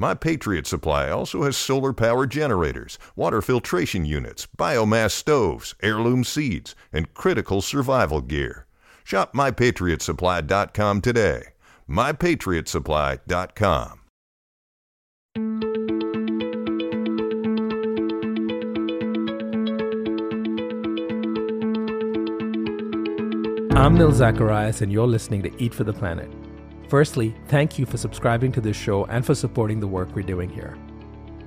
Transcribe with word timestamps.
My 0.00 0.14
Patriot 0.14 0.64
Supply 0.68 1.10
also 1.10 1.42
has 1.42 1.56
solar 1.56 1.92
power 1.92 2.24
generators, 2.24 3.00
water 3.16 3.42
filtration 3.42 4.04
units, 4.04 4.46
biomass 4.56 5.10
stoves, 5.10 5.74
heirloom 5.82 6.22
seeds, 6.22 6.76
and 6.92 7.12
critical 7.14 7.60
survival 7.60 8.20
gear. 8.20 8.66
Shop 9.02 9.34
mypatriotsupply.com 9.34 11.00
today. 11.00 11.42
mypatriotsupply.com. 11.88 14.00
I'm 23.76 23.96
Nil 23.96 24.12
Zacharias, 24.12 24.80
and 24.80 24.92
you're 24.92 25.08
listening 25.08 25.42
to 25.42 25.50
Eat 25.60 25.74
for 25.74 25.82
the 25.82 25.92
Planet. 25.92 26.30
Firstly, 26.88 27.34
thank 27.48 27.78
you 27.78 27.84
for 27.84 27.98
subscribing 27.98 28.50
to 28.52 28.62
this 28.62 28.76
show 28.76 29.04
and 29.06 29.24
for 29.24 29.34
supporting 29.34 29.78
the 29.78 29.86
work 29.86 30.08
we're 30.14 30.22
doing 30.22 30.48
here. 30.48 30.76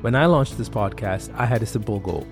When 0.00 0.14
I 0.14 0.26
launched 0.26 0.56
this 0.56 0.68
podcast, 0.68 1.34
I 1.34 1.44
had 1.44 1.60
a 1.60 1.66
simple 1.66 1.98
goal. 1.98 2.24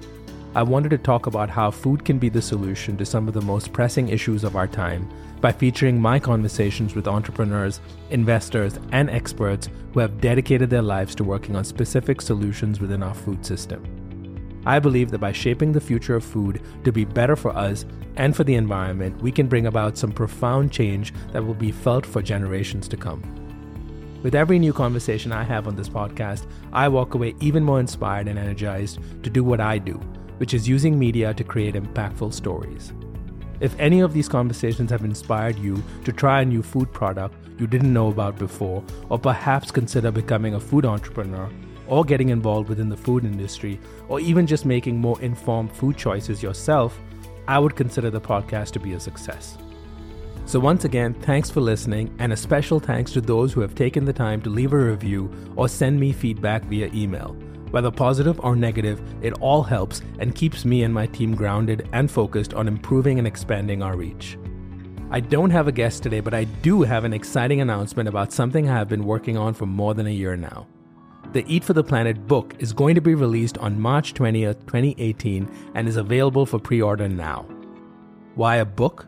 I 0.55 0.63
wanted 0.63 0.91
to 0.91 0.99
talk 0.99 1.27
about 1.27 1.51
how 1.51 1.73
food 1.73 2.05
can 2.05 2.19
be 2.19 2.29
the 2.29 2.43
solution 2.43 2.97
to 2.99 3.05
some 3.05 3.27
of 3.27 3.35
the 3.35 3.41
most 3.41 3.73
pressing 3.73 4.09
issues 4.11 4.45
of 4.45 4.55
our 4.55 4.69
time 4.69 5.09
by 5.41 5.51
featuring 5.51 6.01
my 6.01 6.21
conversations 6.21 6.95
with 6.95 7.09
entrepreneurs, 7.09 7.81
investors, 8.11 8.79
and 8.93 9.11
experts 9.11 9.69
who 9.93 10.01
have 10.01 10.21
dedicated 10.21 10.71
their 10.71 10.83
lives 10.83 11.17
to 11.17 11.25
working 11.25 11.57
on 11.57 11.65
specific 11.65 12.21
solutions 12.21 12.79
within 12.79 13.03
our 13.03 13.15
food 13.15 13.45
system. 13.45 14.02
I 14.65 14.79
believe 14.79 15.11
that 15.11 15.19
by 15.19 15.33
shaping 15.33 15.73
the 15.73 15.81
future 15.81 16.15
of 16.15 16.25
food 16.25 16.63
to 16.85 16.93
be 16.93 17.05
better 17.05 17.37
for 17.37 17.51
us 17.57 17.85
and 18.17 18.37
for 18.37 18.45
the 18.45 18.55
environment, 18.55 19.21
we 19.23 19.33
can 19.33 19.49
bring 19.49 19.67
about 19.67 19.97
some 19.97 20.13
profound 20.13 20.71
change 20.71 21.13
that 21.33 21.45
will 21.45 21.55
be 21.55 21.73
felt 21.73 22.07
for 22.07 22.23
generations 22.23 22.87
to 22.89 22.97
come. 22.97 23.23
With 24.23 24.37
every 24.37 24.59
new 24.61 24.73
conversation 24.73 25.33
I 25.33 25.43
have 25.43 25.67
on 25.67 25.75
this 25.75 25.89
podcast, 25.89 26.47
I 26.73 26.89
walk 26.89 27.15
away 27.15 27.35
even 27.41 27.65
more 27.65 27.81
inspired 27.81 28.29
and 28.29 28.39
energized 28.39 29.01
to 29.25 29.31
do 29.31 29.43
what 29.43 29.61
I 29.61 29.79
do, 29.79 29.95
which 30.37 30.55
is 30.55 30.69
using 30.69 30.97
media 30.97 31.35
to 31.35 31.43
create 31.43 31.75
impactful 31.75 32.33
stories. 32.33 32.93
If 33.59 33.79
any 33.81 34.01
of 34.01 34.13
these 34.13 34.29
conversations 34.29 34.91
have 34.91 35.05
inspired 35.05 35.59
you 35.59 35.83
to 36.05 36.13
try 36.13 36.43
a 36.43 36.45
new 36.45 36.63
food 36.63 36.93
product 36.93 37.35
you 37.59 37.67
didn't 37.67 37.93
know 37.93 38.09
about 38.09 38.39
before, 38.39 38.83
or 39.09 39.19
perhaps 39.19 39.71
consider 39.71 40.11
becoming 40.11 40.55
a 40.55 40.61
food 40.61 40.85
entrepreneur, 40.85 41.49
or 41.93 42.05
getting 42.05 42.31
involved 42.31 42.71
within 42.71 42.89
the 42.89 42.97
food 42.97 43.23
industry, 43.23 43.79
or 44.09 44.19
even 44.19 44.47
just 44.47 44.65
making 44.65 44.99
more 44.99 45.21
informed 45.21 45.71
food 45.71 45.95
choices 45.95 46.43
yourself, 46.43 46.99
I 47.47 47.59
would 47.59 47.77
consider 47.77 48.09
the 48.09 48.19
podcast 48.19 48.71
to 48.71 48.81
be 48.81 48.95
a 48.95 49.01
success. 49.01 49.59
So, 50.47 50.59
once 50.59 50.87
again, 50.87 51.13
thanks 51.13 51.51
for 51.51 51.61
listening, 51.61 52.11
and 52.19 52.33
a 52.33 52.37
special 52.37 52.81
thanks 52.81 53.13
to 53.13 53.21
those 53.21 53.53
who 53.53 53.61
have 53.61 53.75
taken 53.75 54.07
the 54.07 54.13
time 54.13 54.41
to 54.41 54.49
leave 54.49 54.73
a 54.73 54.77
review 54.79 55.31
or 55.55 55.69
send 55.69 56.01
me 56.01 56.13
feedback 56.13 56.65
via 56.65 56.89
email. 56.95 57.37
Whether 57.73 57.91
positive 57.91 58.41
or 58.41 58.57
negative, 58.57 59.03
it 59.21 59.35
all 59.35 59.63
helps 59.63 60.01
and 60.19 60.35
keeps 60.35 60.65
me 60.65 60.85
and 60.85 60.95
my 60.95 61.07
team 61.07 61.35
grounded 61.35 61.91
and 61.93 62.11
focused 62.11 62.55
on 62.55 62.69
improving 62.69 63.19
and 63.19 63.27
expanding 63.27 63.83
our 63.83 63.99
reach. 63.99 64.39
I 65.11 65.21
don't 65.21 65.51
have 65.51 65.69
a 65.69 65.73
guest 65.73 66.03
today, 66.03 66.21
but 66.21 66.33
I 66.33 66.45
do 66.45 66.81
have 66.85 67.05
an 67.05 67.13
exciting 67.13 67.61
announcement 67.61 68.09
about 68.09 68.33
something 68.33 68.67
I 68.67 68.79
have 68.79 68.89
been 68.89 69.05
working 69.05 69.37
on 69.37 69.53
for 69.53 69.67
more 69.67 69.93
than 69.93 70.07
a 70.07 70.11
year 70.11 70.37
now. 70.37 70.67
The 71.33 71.47
Eat 71.49 71.65
for 71.65 71.73
the 71.73 71.83
Planet 71.83 72.27
book 72.27 72.55
is 72.59 72.75
going 72.75 72.95
to 72.95 73.01
be 73.01 73.15
released 73.15 73.57
on 73.57 73.81
March 73.81 74.13
20th, 74.13 74.61
2018, 74.67 75.49
and 75.75 75.89
is 75.89 75.97
available 75.97 76.45
for 76.45 76.59
pre 76.59 76.83
order 76.83 77.09
now. 77.09 77.47
Why 78.35 78.57
a 78.57 78.67
book? 78.67 79.07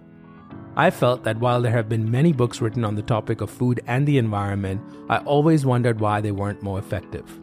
I 0.74 0.88
felt 0.88 1.22
that 1.24 1.38
while 1.38 1.60
there 1.60 1.70
have 1.70 1.86
been 1.86 2.10
many 2.10 2.32
books 2.32 2.62
written 2.62 2.82
on 2.82 2.94
the 2.94 3.02
topic 3.02 3.42
of 3.42 3.50
food 3.50 3.82
and 3.86 4.06
the 4.06 4.16
environment, 4.16 4.80
I 5.10 5.18
always 5.18 5.66
wondered 5.66 6.00
why 6.00 6.22
they 6.22 6.32
weren't 6.32 6.62
more 6.62 6.78
effective. 6.78 7.38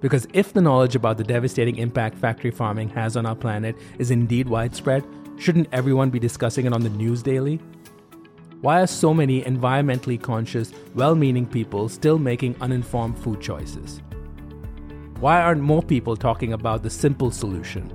Because 0.00 0.26
if 0.32 0.52
the 0.52 0.60
knowledge 0.60 0.96
about 0.96 1.16
the 1.16 1.22
devastating 1.22 1.76
impact 1.76 2.18
factory 2.18 2.50
farming 2.50 2.88
has 2.88 3.16
on 3.16 3.26
our 3.26 3.36
planet 3.36 3.76
is 4.00 4.10
indeed 4.10 4.48
widespread, 4.48 5.06
shouldn't 5.38 5.68
everyone 5.70 6.10
be 6.10 6.18
discussing 6.18 6.66
it 6.66 6.72
on 6.72 6.82
the 6.82 6.90
news 6.90 7.22
daily? 7.22 7.60
Why 8.64 8.80
are 8.80 8.86
so 8.86 9.12
many 9.12 9.42
environmentally 9.42 10.18
conscious, 10.18 10.72
well 10.94 11.14
meaning 11.14 11.44
people 11.44 11.86
still 11.90 12.18
making 12.18 12.56
uninformed 12.62 13.18
food 13.18 13.42
choices? 13.42 14.00
Why 15.20 15.42
aren't 15.42 15.60
more 15.60 15.82
people 15.82 16.16
talking 16.16 16.54
about 16.54 16.82
the 16.82 16.88
simple 16.88 17.30
solution? 17.30 17.92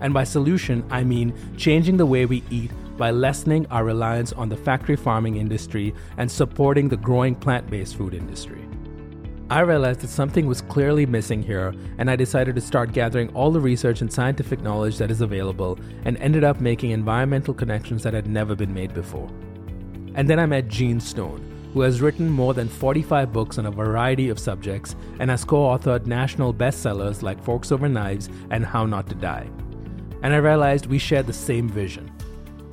And 0.00 0.12
by 0.12 0.24
solution, 0.24 0.84
I 0.90 1.04
mean 1.04 1.32
changing 1.56 1.96
the 1.96 2.06
way 2.06 2.26
we 2.26 2.42
eat 2.50 2.72
by 2.96 3.12
lessening 3.12 3.68
our 3.68 3.84
reliance 3.84 4.32
on 4.32 4.48
the 4.48 4.56
factory 4.56 4.96
farming 4.96 5.36
industry 5.36 5.94
and 6.16 6.28
supporting 6.28 6.88
the 6.88 6.96
growing 6.96 7.36
plant 7.36 7.70
based 7.70 7.94
food 7.94 8.14
industry. 8.14 8.66
I 9.48 9.60
realized 9.60 10.00
that 10.00 10.08
something 10.08 10.46
was 10.46 10.60
clearly 10.62 11.06
missing 11.06 11.40
here, 11.40 11.72
and 11.98 12.10
I 12.10 12.16
decided 12.16 12.56
to 12.56 12.60
start 12.60 12.92
gathering 12.92 13.28
all 13.28 13.52
the 13.52 13.60
research 13.60 14.00
and 14.00 14.12
scientific 14.12 14.60
knowledge 14.60 14.98
that 14.98 15.12
is 15.12 15.20
available 15.20 15.78
and 16.04 16.16
ended 16.16 16.42
up 16.42 16.60
making 16.60 16.90
environmental 16.90 17.54
connections 17.54 18.02
that 18.02 18.12
had 18.12 18.26
never 18.26 18.56
been 18.56 18.74
made 18.74 18.92
before. 18.92 19.30
And 20.14 20.28
then 20.28 20.38
I 20.38 20.46
met 20.46 20.68
Gene 20.68 21.00
Stone, 21.00 21.70
who 21.72 21.80
has 21.80 22.00
written 22.00 22.30
more 22.30 22.54
than 22.54 22.68
45 22.68 23.32
books 23.32 23.58
on 23.58 23.66
a 23.66 23.70
variety 23.70 24.28
of 24.28 24.38
subjects 24.38 24.94
and 25.18 25.28
has 25.28 25.44
co 25.44 25.56
authored 25.56 26.06
national 26.06 26.54
bestsellers 26.54 27.22
like 27.22 27.42
Forks 27.42 27.72
Over 27.72 27.88
Knives 27.88 28.28
and 28.50 28.64
How 28.64 28.86
Not 28.86 29.08
to 29.08 29.14
Die. 29.16 29.48
And 30.22 30.32
I 30.32 30.36
realized 30.36 30.86
we 30.86 30.98
shared 30.98 31.26
the 31.26 31.32
same 31.32 31.68
vision. 31.68 32.10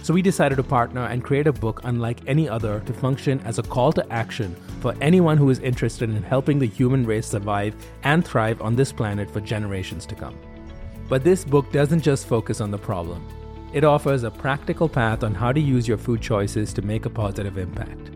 So 0.03 0.13
we 0.13 0.21
decided 0.21 0.55
to 0.55 0.63
partner 0.63 1.05
and 1.05 1.23
create 1.23 1.47
a 1.47 1.53
book 1.53 1.81
unlike 1.83 2.21
any 2.25 2.49
other 2.49 2.79
to 2.81 2.93
function 2.93 3.39
as 3.41 3.59
a 3.59 3.63
call 3.63 3.91
to 3.93 4.11
action 4.11 4.55
for 4.79 4.95
anyone 4.99 5.37
who 5.37 5.49
is 5.49 5.59
interested 5.59 6.09
in 6.09 6.23
helping 6.23 6.57
the 6.57 6.65
human 6.65 7.05
race 7.05 7.27
survive 7.27 7.75
and 8.03 8.25
thrive 8.25 8.61
on 8.61 8.75
this 8.75 8.91
planet 8.91 9.29
for 9.29 9.41
generations 9.41 10.05
to 10.07 10.15
come. 10.15 10.37
But 11.07 11.23
this 11.23 11.43
book 11.43 11.71
doesn't 11.71 12.01
just 12.01 12.27
focus 12.27 12.61
on 12.61 12.71
the 12.71 12.79
problem. 12.79 13.27
It 13.73 13.85
offers 13.85 14.23
a 14.23 14.31
practical 14.31 14.89
path 14.89 15.23
on 15.23 15.33
how 15.33 15.53
to 15.53 15.59
use 15.59 15.87
your 15.87 15.97
food 15.97 16.21
choices 16.21 16.73
to 16.73 16.81
make 16.81 17.05
a 17.05 17.09
positive 17.09 17.57
impact. 17.57 18.11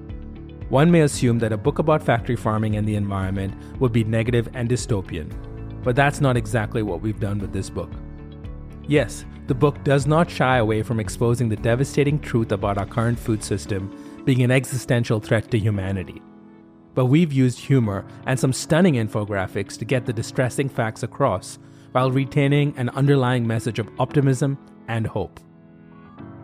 One 0.69 0.91
may 0.91 1.01
assume 1.01 1.39
that 1.39 1.53
a 1.53 1.57
book 1.57 1.79
about 1.79 2.03
factory 2.03 2.35
farming 2.35 2.75
and 2.75 2.85
the 2.85 2.95
environment 2.95 3.53
would 3.79 3.93
be 3.93 4.03
negative 4.03 4.49
and 4.53 4.67
dystopian, 4.67 5.31
but 5.83 5.95
that's 5.95 6.19
not 6.19 6.35
exactly 6.35 6.83
what 6.83 7.01
we've 7.01 7.19
done 7.19 7.39
with 7.39 7.53
this 7.53 7.69
book. 7.69 7.91
Yes, 8.87 9.23
the 9.47 9.55
book 9.55 9.81
does 9.83 10.05
not 10.07 10.29
shy 10.29 10.57
away 10.57 10.81
from 10.83 10.99
exposing 10.99 11.47
the 11.47 11.55
devastating 11.55 12.19
truth 12.19 12.51
about 12.51 12.77
our 12.77 12.85
current 12.85 13.17
food 13.17 13.43
system 13.43 14.23
being 14.25 14.41
an 14.41 14.51
existential 14.51 15.19
threat 15.19 15.51
to 15.51 15.59
humanity. 15.59 16.21
But 16.95 17.05
we've 17.05 17.31
used 17.31 17.59
humor 17.59 18.05
and 18.25 18.39
some 18.39 18.51
stunning 18.51 18.95
infographics 18.95 19.77
to 19.77 19.85
get 19.85 20.05
the 20.05 20.13
distressing 20.13 20.67
facts 20.67 21.03
across 21.03 21.59
while 21.91 22.11
retaining 22.11 22.73
an 22.77 22.89
underlying 22.89 23.45
message 23.45 23.79
of 23.79 23.89
optimism 23.99 24.57
and 24.87 25.05
hope. 25.05 25.39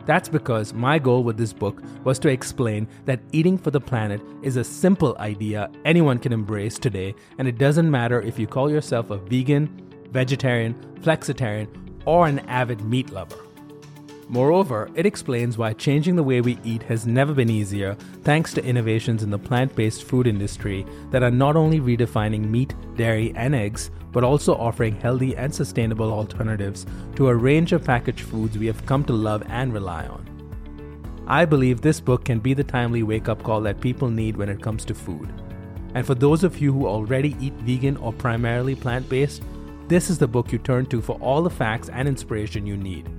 That's 0.05 0.29
because 0.29 0.73
my 0.73 0.99
goal 0.99 1.23
with 1.23 1.37
this 1.37 1.53
book 1.53 1.81
was 2.03 2.19
to 2.19 2.29
explain 2.29 2.87
that 3.05 3.19
eating 3.31 3.57
for 3.57 3.71
the 3.71 3.81
planet 3.81 4.21
is 4.41 4.57
a 4.57 4.63
simple 4.63 5.15
idea 5.19 5.69
anyone 5.85 6.17
can 6.17 6.33
embrace 6.33 6.79
today, 6.79 7.13
and 7.37 7.47
it 7.47 7.57
doesn't 7.57 7.89
matter 7.89 8.21
if 8.21 8.39
you 8.39 8.47
call 8.47 8.71
yourself 8.71 9.11
a 9.11 9.17
vegan, 9.17 9.69
vegetarian, 10.11 10.73
flexitarian, 11.01 11.67
or 12.05 12.27
an 12.27 12.39
avid 12.47 12.81
meat 12.81 13.11
lover. 13.11 13.50
Moreover, 14.31 14.89
it 14.95 15.05
explains 15.05 15.57
why 15.57 15.73
changing 15.73 16.15
the 16.15 16.23
way 16.23 16.39
we 16.39 16.57
eat 16.63 16.83
has 16.83 17.05
never 17.05 17.33
been 17.33 17.49
easier 17.49 17.95
thanks 18.23 18.53
to 18.53 18.63
innovations 18.63 19.23
in 19.23 19.29
the 19.29 19.37
plant 19.37 19.75
based 19.75 20.05
food 20.05 20.25
industry 20.25 20.85
that 21.09 21.21
are 21.21 21.29
not 21.29 21.57
only 21.57 21.81
redefining 21.81 22.47
meat, 22.47 22.73
dairy, 22.95 23.33
and 23.35 23.53
eggs, 23.53 23.91
but 24.13 24.23
also 24.23 24.55
offering 24.55 24.95
healthy 24.95 25.35
and 25.35 25.53
sustainable 25.53 26.13
alternatives 26.13 26.85
to 27.17 27.27
a 27.27 27.35
range 27.35 27.73
of 27.73 27.83
packaged 27.83 28.21
foods 28.21 28.57
we 28.57 28.67
have 28.67 28.85
come 28.85 29.03
to 29.03 29.11
love 29.11 29.43
and 29.49 29.73
rely 29.73 30.07
on. 30.07 30.25
I 31.27 31.43
believe 31.43 31.81
this 31.81 31.99
book 31.99 32.23
can 32.23 32.39
be 32.39 32.53
the 32.53 32.63
timely 32.63 33.03
wake 33.03 33.27
up 33.27 33.43
call 33.43 33.59
that 33.63 33.81
people 33.81 34.09
need 34.09 34.37
when 34.37 34.47
it 34.47 34.61
comes 34.61 34.85
to 34.85 34.95
food. 34.95 35.29
And 35.93 36.07
for 36.07 36.15
those 36.15 36.45
of 36.45 36.57
you 36.57 36.71
who 36.71 36.87
already 36.87 37.35
eat 37.41 37.53
vegan 37.55 37.97
or 37.97 38.13
primarily 38.13 38.75
plant 38.75 39.09
based, 39.09 39.43
this 39.89 40.09
is 40.09 40.17
the 40.17 40.27
book 40.27 40.53
you 40.53 40.57
turn 40.57 40.85
to 40.85 41.01
for 41.01 41.19
all 41.19 41.43
the 41.43 41.49
facts 41.49 41.89
and 41.89 42.07
inspiration 42.07 42.65
you 42.65 42.77
need. 42.77 43.09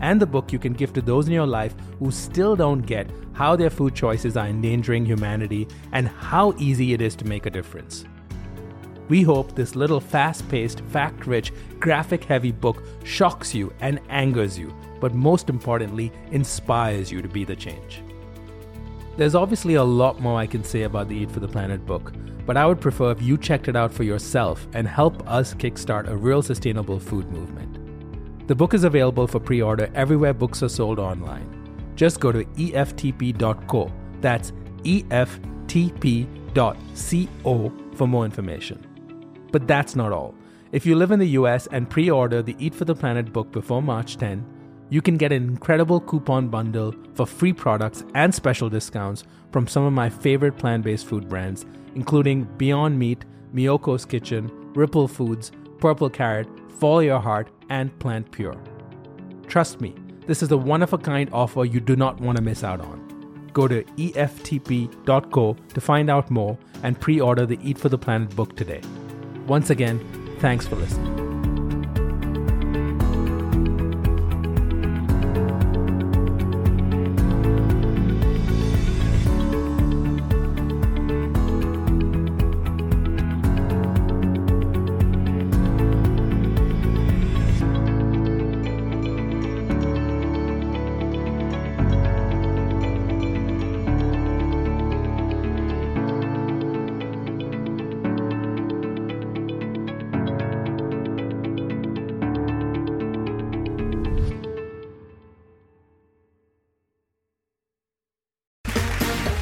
And 0.00 0.20
the 0.20 0.26
book 0.26 0.52
you 0.52 0.58
can 0.58 0.72
give 0.72 0.92
to 0.94 1.00
those 1.00 1.26
in 1.26 1.32
your 1.32 1.46
life 1.46 1.74
who 1.98 2.10
still 2.10 2.54
don't 2.56 2.82
get 2.82 3.10
how 3.32 3.56
their 3.56 3.70
food 3.70 3.94
choices 3.94 4.36
are 4.36 4.46
endangering 4.46 5.04
humanity 5.04 5.68
and 5.92 6.08
how 6.08 6.54
easy 6.58 6.92
it 6.92 7.00
is 7.00 7.14
to 7.16 7.24
make 7.24 7.46
a 7.46 7.50
difference. 7.50 8.04
We 9.08 9.22
hope 9.22 9.54
this 9.54 9.74
little 9.74 10.00
fast 10.00 10.48
paced, 10.48 10.80
fact 10.82 11.26
rich, 11.26 11.52
graphic 11.78 12.24
heavy 12.24 12.52
book 12.52 12.82
shocks 13.04 13.54
you 13.54 13.72
and 13.80 14.00
angers 14.10 14.58
you, 14.58 14.74
but 15.00 15.14
most 15.14 15.48
importantly, 15.48 16.12
inspires 16.30 17.10
you 17.10 17.22
to 17.22 17.28
be 17.28 17.44
the 17.44 17.56
change. 17.56 18.02
There's 19.16 19.34
obviously 19.34 19.74
a 19.74 19.82
lot 19.82 20.20
more 20.20 20.38
I 20.38 20.46
can 20.46 20.62
say 20.62 20.82
about 20.82 21.08
the 21.08 21.16
Eat 21.16 21.30
for 21.30 21.40
the 21.40 21.48
Planet 21.48 21.84
book, 21.86 22.12
but 22.44 22.56
I 22.56 22.66
would 22.66 22.80
prefer 22.80 23.10
if 23.10 23.22
you 23.22 23.38
checked 23.38 23.68
it 23.68 23.76
out 23.76 23.92
for 23.92 24.02
yourself 24.02 24.66
and 24.74 24.86
help 24.86 25.28
us 25.28 25.54
kickstart 25.54 26.08
a 26.08 26.16
real 26.16 26.42
sustainable 26.42 27.00
food 27.00 27.30
movement. 27.30 27.77
The 28.48 28.54
book 28.54 28.72
is 28.72 28.84
available 28.84 29.26
for 29.26 29.40
pre 29.40 29.60
order 29.60 29.90
everywhere 29.94 30.32
books 30.32 30.62
are 30.62 30.70
sold 30.70 30.98
online. 30.98 31.92
Just 31.96 32.18
go 32.18 32.32
to 32.32 32.44
EFTP.co, 32.44 33.92
that's 34.22 34.52
EFTP.co 34.84 36.12
for 37.94 38.06
more 38.06 38.24
information. 38.24 38.86
But 39.52 39.68
that's 39.68 39.94
not 39.94 40.12
all. 40.12 40.34
If 40.72 40.86
you 40.86 40.96
live 40.96 41.10
in 41.10 41.18
the 41.18 41.36
US 41.40 41.66
and 41.66 41.90
pre 41.90 42.08
order 42.08 42.42
the 42.42 42.56
Eat 42.58 42.74
for 42.74 42.86
the 42.86 42.94
Planet 42.94 43.34
book 43.34 43.52
before 43.52 43.82
March 43.82 44.16
10, 44.16 44.46
you 44.88 45.02
can 45.02 45.18
get 45.18 45.30
an 45.30 45.42
incredible 45.42 46.00
coupon 46.00 46.48
bundle 46.48 46.94
for 47.12 47.26
free 47.26 47.52
products 47.52 48.02
and 48.14 48.34
special 48.34 48.70
discounts 48.70 49.24
from 49.52 49.66
some 49.66 49.84
of 49.84 49.92
my 49.92 50.08
favorite 50.08 50.56
plant 50.56 50.84
based 50.84 51.04
food 51.06 51.28
brands, 51.28 51.66
including 51.94 52.44
Beyond 52.56 52.98
Meat, 52.98 53.26
Miyoko's 53.54 54.06
Kitchen, 54.06 54.50
Ripple 54.72 55.06
Foods, 55.06 55.52
Purple 55.80 56.10
Carrot, 56.10 56.48
Follow 56.78 57.00
Your 57.00 57.20
Heart, 57.20 57.48
and 57.70 57.96
Plant 57.98 58.30
Pure. 58.30 58.56
Trust 59.46 59.80
me, 59.80 59.94
this 60.26 60.42
is 60.42 60.52
a 60.52 60.56
one 60.56 60.82
of 60.82 60.92
a 60.92 60.98
kind 60.98 61.30
offer 61.32 61.64
you 61.64 61.80
do 61.80 61.96
not 61.96 62.20
want 62.20 62.36
to 62.36 62.42
miss 62.42 62.62
out 62.62 62.80
on. 62.80 63.48
Go 63.52 63.66
to 63.66 63.82
EFTP.co 63.82 65.56
to 65.74 65.80
find 65.80 66.10
out 66.10 66.30
more 66.30 66.58
and 66.82 67.00
pre 67.00 67.20
order 67.20 67.46
the 67.46 67.58
Eat 67.62 67.78
for 67.78 67.88
the 67.88 67.98
Planet 67.98 68.34
book 68.36 68.56
today. 68.56 68.82
Once 69.46 69.70
again, 69.70 69.98
thanks 70.38 70.66
for 70.66 70.76
listening. 70.76 71.27